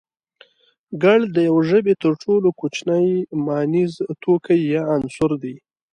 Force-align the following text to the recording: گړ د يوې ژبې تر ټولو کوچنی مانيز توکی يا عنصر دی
گړ 1.03 1.19
د 1.35 1.37
يوې 1.47 1.63
ژبې 1.69 1.93
تر 2.03 2.13
ټولو 2.23 2.49
کوچنی 2.59 3.09
مانيز 3.45 3.93
توکی 4.21 4.59
يا 4.73 4.83
عنصر 4.95 5.31
دی 5.43 5.55